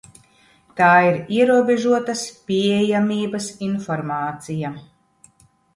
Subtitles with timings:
[0.79, 4.77] Tā ir ierobežotas pieejamības informācija.